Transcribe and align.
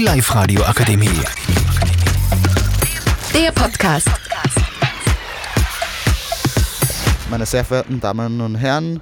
Die 0.00 0.06
Live-Radio 0.06 0.62
Akademie. 0.62 1.10
Der 3.34 3.52
Podcast. 3.52 4.08
Meine 7.28 7.44
sehr 7.44 7.62
verehrten 7.66 8.00
Damen 8.00 8.40
und 8.40 8.54
Herren, 8.54 9.00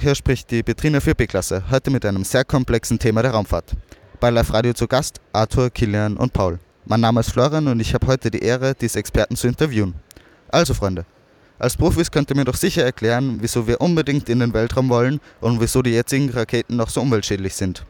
hier 0.00 0.16
spricht 0.16 0.50
die 0.50 0.64
Betrina 0.64 0.98
4B-Klasse, 0.98 1.62
heute 1.70 1.92
mit 1.92 2.04
einem 2.04 2.24
sehr 2.24 2.44
komplexen 2.44 2.98
Thema 2.98 3.22
der 3.22 3.30
Raumfahrt. 3.30 3.76
Bei 4.18 4.30
Live 4.30 4.52
Radio 4.52 4.72
zu 4.72 4.88
Gast 4.88 5.20
Arthur, 5.32 5.70
Kilian 5.70 6.16
und 6.16 6.32
Paul. 6.32 6.58
Mein 6.84 7.00
Name 7.00 7.20
ist 7.20 7.30
Florian 7.30 7.68
und 7.68 7.78
ich 7.78 7.94
habe 7.94 8.08
heute 8.08 8.32
die 8.32 8.40
Ehre, 8.40 8.74
diese 8.74 8.98
Experten 8.98 9.36
zu 9.36 9.46
interviewen. 9.46 9.94
Also 10.48 10.74
Freunde, 10.74 11.06
als 11.60 11.76
Profis 11.76 12.10
könnt 12.10 12.30
ihr 12.30 12.36
mir 12.36 12.44
doch 12.44 12.56
sicher 12.56 12.82
erklären, 12.82 13.38
wieso 13.40 13.68
wir 13.68 13.80
unbedingt 13.80 14.28
in 14.28 14.40
den 14.40 14.52
Weltraum 14.52 14.88
wollen 14.88 15.20
und 15.40 15.60
wieso 15.60 15.82
die 15.82 15.92
jetzigen 15.92 16.30
Raketen 16.30 16.74
noch 16.74 16.90
so 16.90 17.00
umweltschädlich 17.00 17.54
sind. 17.54 17.84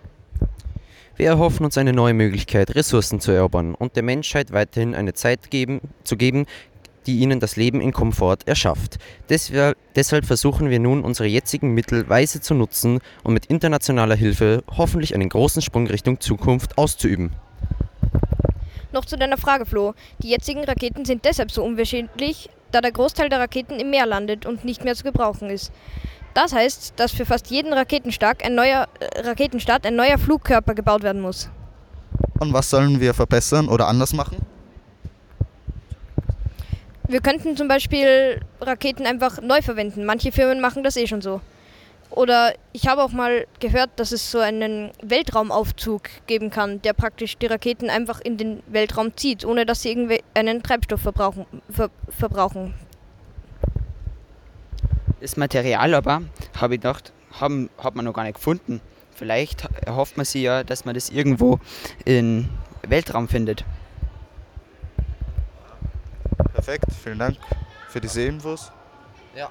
Wir 1.18 1.30
erhoffen 1.30 1.64
uns 1.64 1.76
eine 1.76 1.92
neue 1.92 2.14
Möglichkeit, 2.14 2.76
Ressourcen 2.76 3.18
zu 3.18 3.32
erobern 3.32 3.74
und 3.74 3.96
der 3.96 4.04
Menschheit 4.04 4.52
weiterhin 4.52 4.94
eine 4.94 5.14
Zeit 5.14 5.50
geben, 5.50 5.80
zu 6.04 6.16
geben, 6.16 6.46
die 7.08 7.18
ihnen 7.18 7.40
das 7.40 7.56
Leben 7.56 7.80
in 7.80 7.92
Komfort 7.92 8.46
erschafft. 8.46 8.98
Deswegen, 9.28 9.72
deshalb 9.96 10.26
versuchen 10.26 10.70
wir 10.70 10.78
nun, 10.78 11.02
unsere 11.02 11.28
jetzigen 11.28 11.74
Mittel 11.74 12.08
weise 12.08 12.40
zu 12.40 12.54
nutzen 12.54 13.00
und 13.24 13.34
mit 13.34 13.46
internationaler 13.46 14.14
Hilfe 14.14 14.62
hoffentlich 14.76 15.12
einen 15.12 15.28
großen 15.28 15.60
Sprung 15.60 15.88
Richtung 15.88 16.20
Zukunft 16.20 16.78
auszuüben. 16.78 17.32
Noch 18.92 19.04
zu 19.04 19.18
deiner 19.18 19.38
Frage, 19.38 19.66
Flo. 19.66 19.94
Die 20.22 20.28
jetzigen 20.28 20.62
Raketen 20.62 21.04
sind 21.04 21.24
deshalb 21.24 21.50
so 21.50 21.64
umweltschädlich, 21.64 22.48
da 22.72 22.80
der 22.80 22.92
Großteil 22.92 23.28
der 23.28 23.40
Raketen 23.40 23.78
im 23.80 23.90
Meer 23.90 24.06
landet 24.06 24.46
und 24.46 24.64
nicht 24.64 24.84
mehr 24.84 24.94
zu 24.94 25.04
gebrauchen 25.04 25.50
ist. 25.50 25.72
Das 26.34 26.52
heißt, 26.52 26.94
dass 26.96 27.12
für 27.12 27.26
fast 27.26 27.50
jeden 27.50 27.72
Raketenstart 27.72 28.44
ein 28.44 28.54
neuer, 28.54 28.86
äh, 29.00 29.20
Raketenstart 29.20 29.86
ein 29.86 29.96
neuer 29.96 30.18
Flugkörper 30.18 30.74
gebaut 30.74 31.02
werden 31.02 31.20
muss. 31.20 31.50
Und 32.38 32.52
was 32.52 32.70
sollen 32.70 33.00
wir 33.00 33.14
verbessern 33.14 33.68
oder 33.68 33.88
anders 33.88 34.12
machen? 34.12 34.38
Wir 37.08 37.20
könnten 37.20 37.56
zum 37.56 37.68
Beispiel 37.68 38.40
Raketen 38.60 39.06
einfach 39.06 39.40
neu 39.40 39.62
verwenden. 39.62 40.04
Manche 40.04 40.30
Firmen 40.30 40.60
machen 40.60 40.84
das 40.84 40.96
eh 40.96 41.06
schon 41.06 41.22
so. 41.22 41.40
Oder 42.10 42.54
ich 42.72 42.88
habe 42.88 43.02
auch 43.02 43.12
mal 43.12 43.46
gehört, 43.60 43.90
dass 43.96 44.12
es 44.12 44.30
so 44.30 44.38
einen 44.38 44.90
Weltraumaufzug 45.02 46.02
geben 46.26 46.50
kann, 46.50 46.80
der 46.82 46.92
praktisch 46.92 47.36
die 47.36 47.46
Raketen 47.46 47.90
einfach 47.90 48.20
in 48.20 48.36
den 48.36 48.62
Weltraum 48.66 49.16
zieht, 49.16 49.44
ohne 49.44 49.66
dass 49.66 49.82
sie 49.82 49.90
irgendwie 49.90 50.22
einen 50.34 50.62
Treibstoff 50.62 51.00
verbrauchen. 51.00 51.46
Ver 51.70 51.90
verbrauchen. 52.08 52.74
Das 55.20 55.36
Material 55.36 55.94
aber, 55.94 56.22
habe 56.60 56.74
ich 56.74 56.80
gedacht, 56.80 57.12
haben, 57.40 57.70
hat 57.78 57.94
man 57.94 58.04
noch 58.04 58.12
gar 58.12 58.22
nicht 58.22 58.36
gefunden. 58.36 58.80
Vielleicht 59.14 59.68
erhofft 59.84 60.16
man 60.16 60.24
sich 60.24 60.42
ja, 60.42 60.62
dass 60.62 60.84
man 60.84 60.94
das 60.94 61.10
irgendwo 61.10 61.58
im 62.04 62.48
Weltraum 62.86 63.28
findet. 63.28 63.64
Perfekt, 66.52 66.84
vielen 67.02 67.18
Dank 67.18 67.36
für 67.88 68.00
diese 68.00 68.22
Infos. 68.22 68.70
Ja. 69.34 69.50